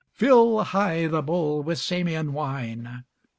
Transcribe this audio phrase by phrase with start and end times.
[0.13, 3.03] Fill high the bowl with Samian wine!